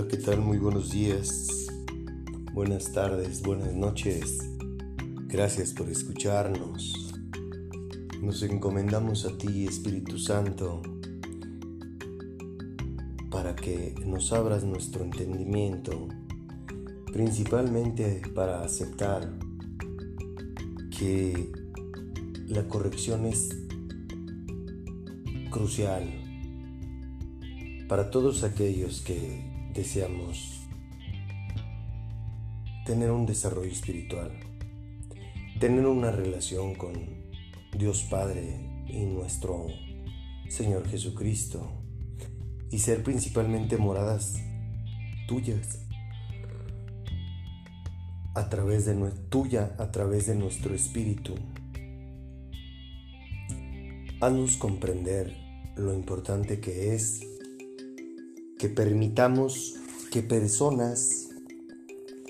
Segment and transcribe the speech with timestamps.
[0.00, 0.40] Hola, ¿qué tal?
[0.40, 1.66] Muy buenos días,
[2.54, 4.38] buenas tardes, buenas noches.
[5.26, 7.12] Gracias por escucharnos.
[8.22, 10.80] Nos encomendamos a ti, Espíritu Santo,
[13.30, 16.08] para que nos abras nuestro entendimiento,
[17.12, 19.30] principalmente para aceptar
[20.98, 21.52] que
[22.46, 23.50] la corrección es
[25.50, 26.08] crucial
[27.86, 30.66] para todos aquellos que deseamos
[32.84, 34.32] tener un desarrollo espiritual,
[35.58, 36.92] tener una relación con
[37.76, 39.68] Dios Padre y nuestro
[40.48, 41.70] Señor Jesucristo
[42.70, 44.42] y ser principalmente moradas
[45.28, 45.86] tuyas
[48.34, 48.94] a través de
[49.28, 51.34] tuya a través de nuestro espíritu.
[54.20, 55.36] Haznos comprender
[55.76, 57.29] lo importante que es
[58.60, 59.76] que permitamos
[60.10, 61.30] que personas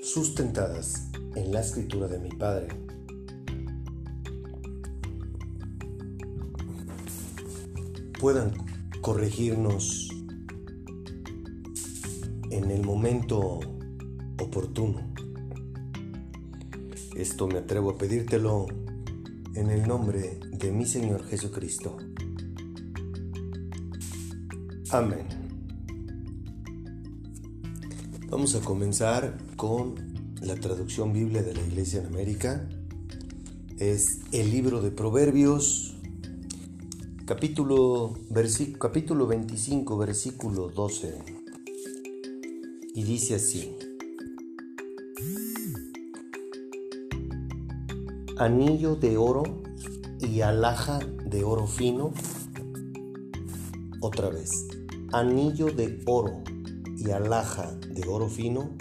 [0.00, 2.68] sustentadas en la escritura de mi Padre
[8.20, 8.52] puedan
[9.00, 10.08] corregirnos
[12.50, 13.58] en el momento
[14.38, 15.12] oportuno.
[17.16, 18.68] Esto me atrevo a pedírtelo
[19.56, 21.96] en el nombre de mi Señor Jesucristo.
[24.90, 25.49] Amén.
[28.30, 29.96] Vamos a comenzar con
[30.40, 32.64] la traducción biblia de la Iglesia en América.
[33.76, 35.96] Es el libro de Proverbios,
[37.26, 38.16] capítulo,
[38.78, 41.18] capítulo 25, versículo 12.
[42.94, 43.76] Y dice así.
[48.38, 49.42] Anillo de oro
[50.20, 52.12] y alhaja de oro fino.
[54.00, 54.68] Otra vez.
[55.10, 56.44] Anillo de oro
[57.00, 58.76] y alhaja de oro fino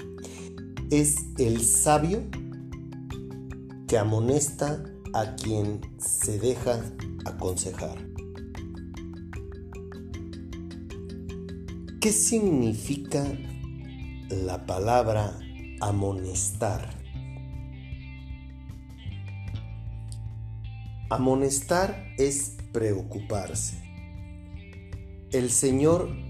[0.92, 2.22] es el sabio
[3.88, 4.84] que amonesta
[5.14, 6.82] a quien se deja
[7.26, 7.98] aconsejar.
[12.02, 13.26] ¿Qué significa
[14.30, 15.40] la palabra
[15.82, 16.90] amonestar?
[21.10, 23.82] Amonestar es preocuparse.
[25.32, 26.29] El Señor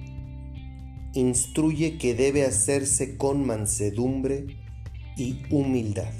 [1.14, 4.58] instruye que debe hacerse con mansedumbre
[5.18, 6.14] y humildad,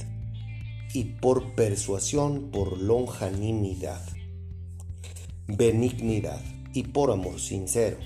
[0.94, 4.02] y por persuasión, por longanimidad,
[5.48, 6.42] benignidad
[6.74, 7.98] y por amor sincero.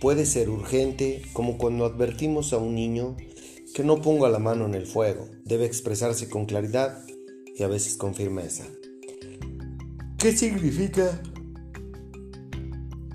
[0.00, 3.16] Puede ser urgente como cuando advertimos a un niño
[3.74, 5.28] que no ponga la mano en el fuego.
[5.44, 7.04] Debe expresarse con claridad
[7.56, 8.64] y a veces con firmeza.
[10.18, 11.20] ¿Qué significa?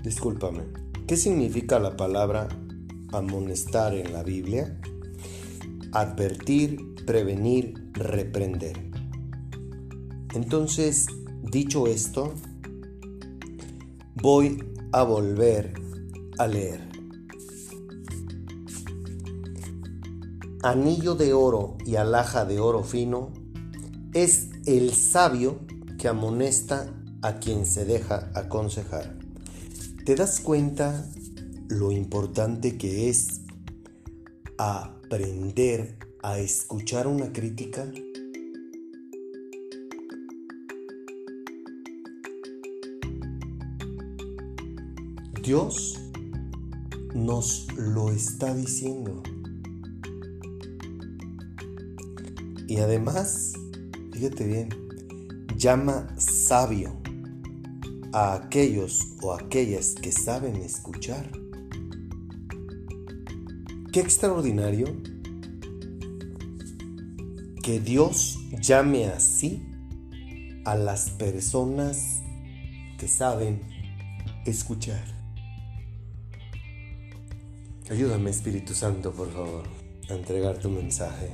[0.02, 0.62] Discúlpame.
[1.06, 2.48] ¿Qué significa la palabra
[3.12, 4.78] amonestar en la Biblia?
[5.92, 8.90] Advertir, prevenir, reprender.
[10.34, 11.06] Entonces,
[11.42, 12.34] dicho esto,
[14.14, 15.74] voy a volver
[16.38, 16.88] a leer.
[20.62, 23.32] Anillo de oro y alhaja de oro fino
[24.14, 25.58] es el sabio
[25.98, 26.86] que amonesta
[27.20, 29.18] a quien se deja aconsejar.
[30.04, 31.04] ¿Te das cuenta
[31.72, 33.40] lo importante que es
[34.58, 37.90] aprender a escuchar una crítica?
[45.42, 45.98] Dios
[47.14, 49.22] nos lo está diciendo.
[52.68, 53.54] Y además,
[54.12, 54.68] fíjate bien,
[55.56, 57.00] llama sabio
[58.12, 61.41] a aquellos o aquellas que saben escuchar.
[63.92, 64.86] Qué extraordinario
[67.62, 69.62] que Dios llame así
[70.64, 72.22] a las personas
[72.98, 73.60] que saben
[74.46, 75.04] escuchar.
[77.90, 79.64] Ayúdame Espíritu Santo, por favor,
[80.08, 81.28] a entregar tu mensaje.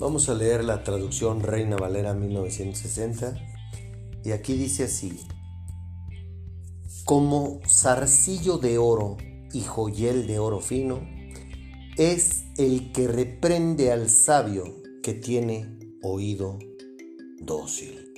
[0.00, 3.32] Vamos a leer la traducción Reina Valera 1960
[4.24, 5.20] y aquí dice así,
[7.06, 9.16] como zarcillo de oro
[9.52, 11.08] y joyel de oro fino,
[11.96, 14.64] es el que reprende al sabio
[15.04, 16.58] que tiene oído
[17.40, 18.12] dócil.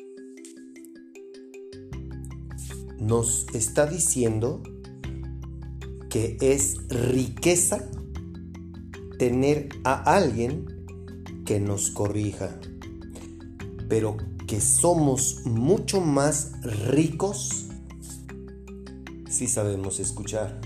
[2.98, 4.62] Nos está diciendo
[6.08, 7.86] que es riqueza
[9.18, 10.64] tener a alguien
[11.44, 12.58] que nos corrija,
[13.86, 17.67] pero que somos mucho más ricos
[19.38, 20.60] si sabemos escuchar.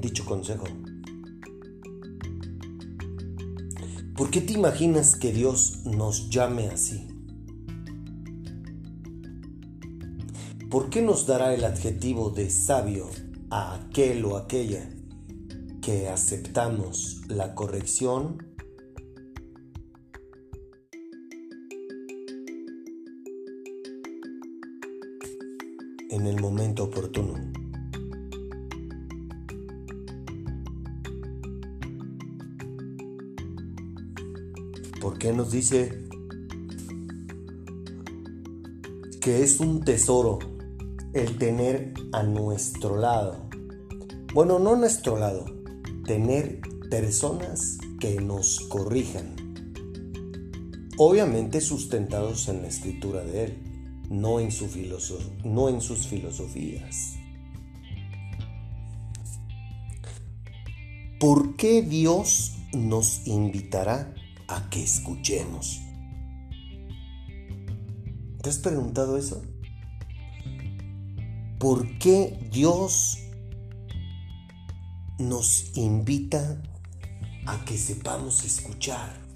[0.00, 0.64] dicho consejo?
[4.16, 7.06] ¿Por qué te imaginas que Dios nos llame así?
[10.68, 13.08] ¿Por qué nos dará el adjetivo de sabio
[13.50, 14.90] a aquel o aquella
[15.80, 18.44] que aceptamos la corrección
[26.10, 27.55] en el momento oportuno.
[35.06, 36.02] ¿Por qué nos dice
[39.20, 40.40] que es un tesoro
[41.14, 43.48] el tener a nuestro lado?
[44.34, 45.44] Bueno, no nuestro lado,
[46.06, 46.60] tener
[46.90, 49.36] personas que nos corrijan.
[50.98, 53.58] Obviamente sustentados en la escritura de Él
[54.10, 54.48] no en,
[55.44, 57.14] no en sus filosofías.
[61.20, 64.12] ¿Por qué Dios nos invitará
[64.48, 65.80] a que escuchemos?
[68.42, 69.42] ¿Te has preguntado eso?
[71.58, 73.18] ¿Por qué Dios
[75.18, 76.62] nos invita
[77.46, 79.26] a que sepamos escuchar?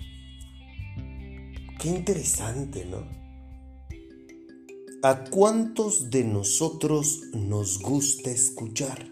[1.80, 3.04] Qué interesante, ¿no?
[5.02, 9.08] ¿A cuántos de nosotros nos gusta escuchar?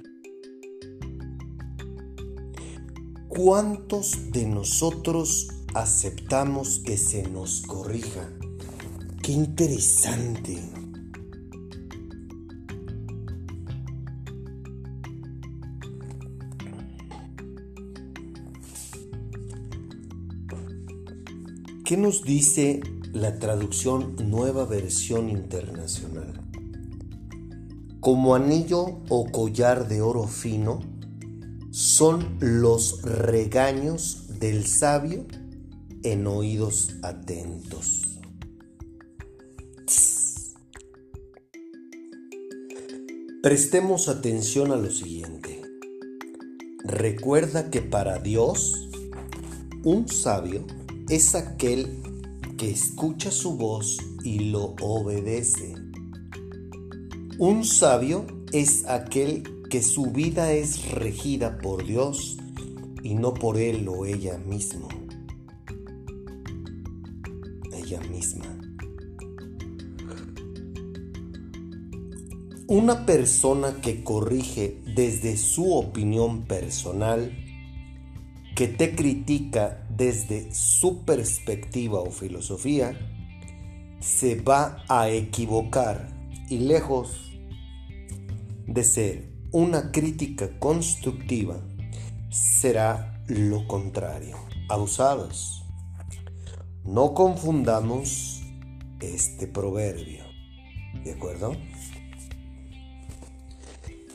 [3.29, 8.29] ¿Cuántos de nosotros aceptamos que se nos corrija?
[9.23, 10.59] Qué interesante.
[21.85, 22.81] ¿Qué nos dice
[23.13, 26.41] la traducción Nueva Versión Internacional.
[28.01, 30.81] Como anillo o collar de oro fino
[31.71, 35.27] son los regaños del sabio
[36.13, 38.19] en oídos atentos.
[43.43, 45.61] Prestemos atención a lo siguiente.
[46.83, 48.89] Recuerda que para Dios,
[49.85, 50.67] un sabio
[51.11, 52.01] es aquel
[52.57, 55.75] que escucha su voz y lo obedece.
[57.39, 62.39] Un sabio es aquel que su vida es regida por Dios
[63.03, 64.98] y no por él o ella mismo.
[67.97, 68.45] Misma.
[72.67, 77.33] Una persona que corrige desde su opinión personal,
[78.55, 82.95] que te critica desde su perspectiva o filosofía,
[84.01, 86.15] se va a equivocar
[86.51, 87.33] y lejos
[88.67, 91.59] de ser una crítica constructiva,
[92.29, 94.37] será lo contrario,
[94.69, 95.58] abusados.
[96.89, 98.41] No confundamos
[98.99, 100.25] este proverbio,
[101.05, 101.53] ¿de acuerdo?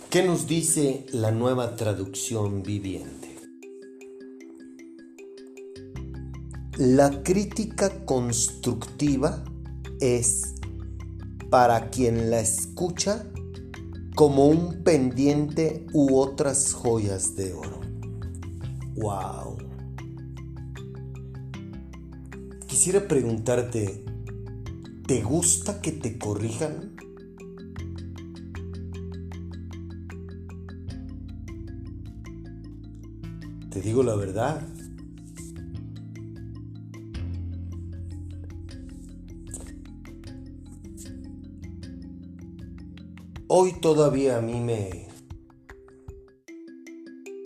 [0.10, 3.38] ¿Qué nos dice la nueva traducción viviente?
[6.76, 9.44] La crítica constructiva
[10.00, 10.56] es
[11.52, 13.24] para quien la escucha
[14.16, 17.82] como un pendiente u otras joyas de oro.
[18.96, 19.73] ¡Wow!
[22.84, 24.04] Quisiera preguntarte,
[25.08, 26.98] ¿te gusta que te corrijan?
[33.72, 34.68] Te digo la verdad,
[43.48, 45.08] hoy todavía a mí me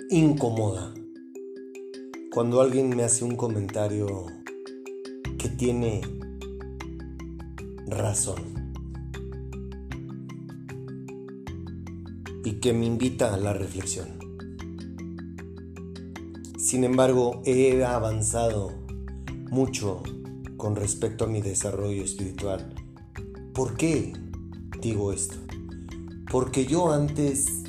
[0.10, 0.96] incomoda
[2.34, 4.26] cuando alguien me hace un comentario
[5.50, 6.02] tiene
[7.88, 8.58] razón
[12.44, 14.08] y que me invita a la reflexión.
[16.58, 18.74] Sin embargo, he avanzado
[19.52, 20.04] mucho
[20.58, 22.74] con respecto a mi desarrollo espiritual.
[23.54, 24.14] ¿Por qué
[24.82, 25.38] digo esto?
[26.32, 27.64] Porque yo antes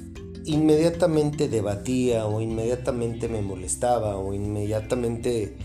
[0.45, 5.57] inmediatamente debatía o inmediatamente me molestaba o inmediatamente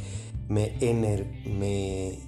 [0.48, 0.76] me,
[1.46, 2.20] me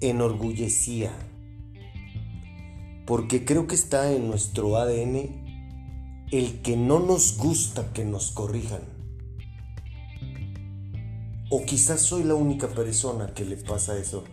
[0.00, 1.12] enorgullecía.
[3.06, 5.44] Porque creo que está en nuestro ADN
[6.30, 8.82] el que no nos gusta que nos corrijan.
[11.50, 14.24] O quizás soy la única persona que le pasa eso.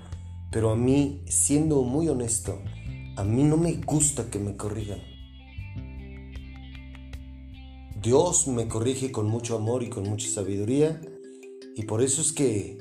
[0.52, 2.60] Pero a mí, siendo muy honesto,
[3.16, 5.11] a mí no me gusta que me corrijan.
[8.00, 11.02] Dios me corrige con mucho amor y con mucha sabiduría
[11.76, 12.78] y por eso es que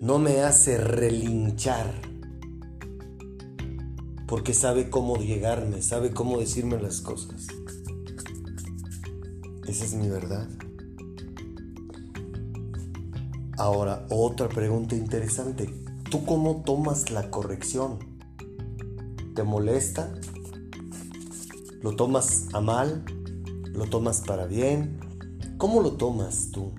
[0.00, 2.16] no me hace relinchar
[4.26, 7.46] porque sabe cómo llegarme, sabe cómo decirme las cosas.
[9.66, 10.48] Esa es mi verdad.
[13.56, 15.72] Ahora, otra pregunta interesante.
[16.10, 17.98] ¿Tú cómo tomas la corrección?
[19.34, 20.12] ¿Te molesta?
[21.82, 23.04] ¿Lo tomas a mal?
[23.76, 24.98] ¿Lo tomas para bien?
[25.58, 26.72] ¿Cómo lo tomas tú,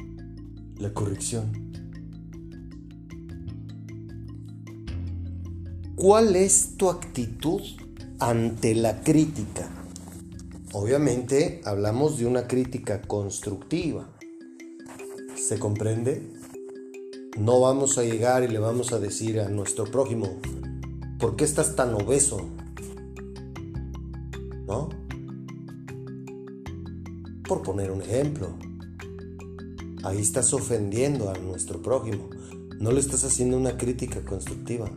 [0.79, 1.71] la corrección?
[5.95, 7.61] ¿Cuál es tu actitud
[8.17, 9.69] ante la crítica?
[10.73, 14.09] Obviamente hablamos de una crítica constructiva.
[15.35, 16.33] ¿Se comprende?
[17.37, 20.39] No vamos a llegar y le vamos a decir a nuestro prójimo,
[21.19, 22.39] ¿por qué estás tan obeso?
[24.65, 25.06] ¿No?
[27.47, 28.57] Por poner un ejemplo.
[30.03, 32.29] Ahí estás ofendiendo a nuestro prójimo.
[32.79, 34.91] No le estás haciendo una crítica constructiva.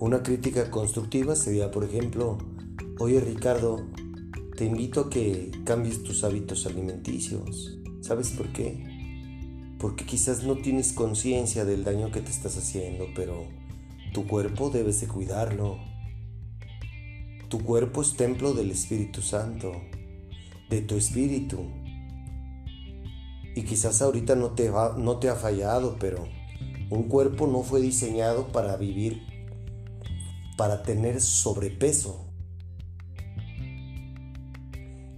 [0.00, 2.38] Una crítica constructiva sería, por ejemplo,
[2.98, 3.86] oye Ricardo,
[4.56, 7.78] te invito a que cambies tus hábitos alimenticios.
[8.00, 8.84] ¿Sabes por qué?
[9.78, 13.46] Porque quizás no tienes conciencia del daño que te estás haciendo, pero
[14.12, 15.78] tu cuerpo debes de cuidarlo.
[17.48, 19.72] Tu cuerpo es templo del Espíritu Santo,
[20.70, 21.70] de tu espíritu.
[23.56, 26.26] Y quizás ahorita no te, no te ha fallado, pero
[26.90, 29.34] un cuerpo no fue diseñado para vivir
[30.56, 32.26] para tener sobrepeso.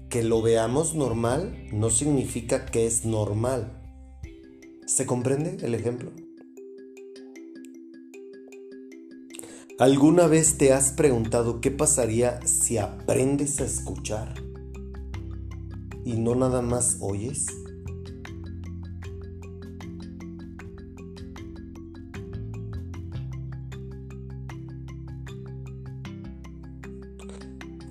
[0.09, 3.83] Que lo veamos normal no significa que es normal.
[4.87, 6.13] ¿Se comprende el ejemplo?
[9.79, 14.46] ¿Alguna vez te has preguntado qué pasaría si aprendes a escuchar
[16.07, 17.45] y no nada más oyes?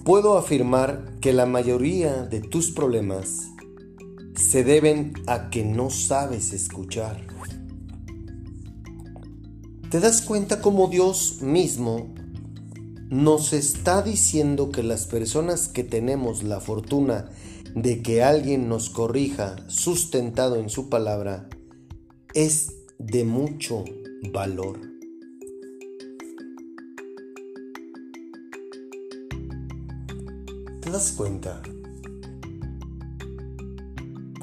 [0.06, 3.50] puedo afirmar que la mayoría de tus problemas
[4.36, 7.26] se deben a que no sabes escuchar.
[9.90, 12.14] ¿Te das cuenta cómo Dios mismo
[13.10, 17.32] nos está diciendo que las personas que tenemos la fortuna
[17.76, 21.50] de que alguien nos corrija sustentado en su palabra
[22.34, 23.84] es de mucho
[24.32, 24.80] valor?
[30.80, 31.62] ¿Te das cuenta?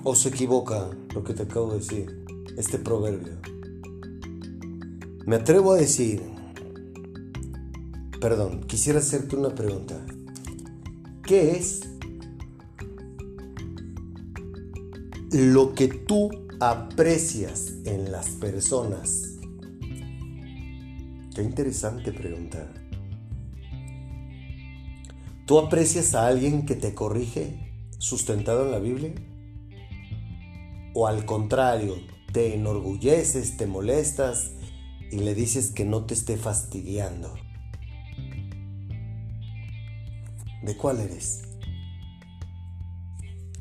[0.05, 2.25] ¿O se equivoca lo que te acabo de decir?
[2.59, 3.39] Este proverbio.
[5.25, 6.23] Me atrevo a decir,
[8.21, 10.05] perdón, quisiera hacerte una pregunta.
[11.23, 11.92] ¿Qué es
[15.33, 19.39] lo que tú aprecias en las personas?
[21.35, 22.71] Qué interesante pregunta.
[25.47, 29.15] ¿Tú aprecias a alguien que te corrige sustentado en la Biblia?
[30.95, 31.97] ¿O al contrario,
[32.33, 34.51] te enorgulleces, te molestas
[35.11, 37.33] y le dices que no te esté fastidiando?
[40.63, 41.43] ¿De cuál eres?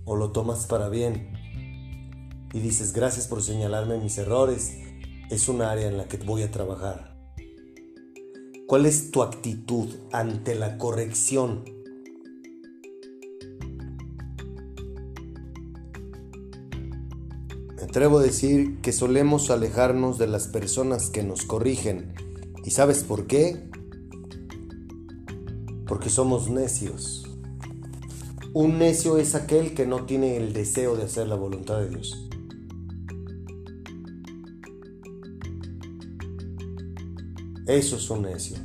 [0.04, 1.31] ¿O lo tomas para bien
[2.54, 4.78] y dices gracias por señalarme mis errores?
[5.30, 7.18] Es un área en la que voy a trabajar.
[8.68, 11.66] ¿Cuál es tu actitud ante la corrección?
[17.76, 22.14] Me atrevo a decir que solemos alejarnos de las personas que nos corrigen.
[22.64, 23.70] ¿Y sabes por qué?
[25.88, 27.26] Porque somos necios.
[28.54, 32.30] Un necio es aquel que no tiene el deseo de hacer la voluntad de Dios.
[37.72, 38.58] Eso es un necio.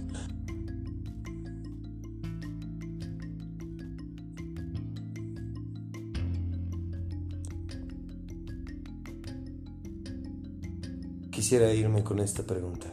[11.30, 12.92] Quisiera irme con esta pregunta.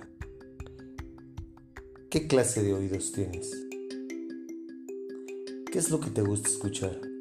[2.11, 3.49] ¿Qué clase de oídos tienes?
[5.71, 7.12] ¿Qué es lo que te gusta escuchar?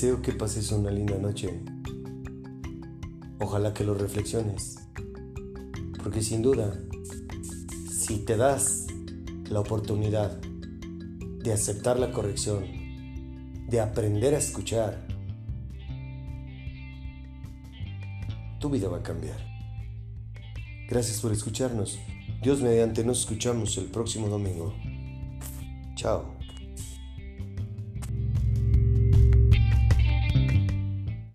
[0.00, 1.60] Deseo que pases una linda noche.
[3.38, 4.78] Ojalá que lo reflexiones.
[6.02, 6.72] Porque sin duda,
[7.92, 8.86] si te das
[9.50, 12.64] la oportunidad de aceptar la corrección,
[13.68, 15.06] de aprender a escuchar,
[18.58, 19.36] tu vida va a cambiar.
[20.88, 21.98] Gracias por escucharnos.
[22.42, 24.72] Dios mediante nos escuchamos el próximo domingo.
[25.94, 26.39] Chao.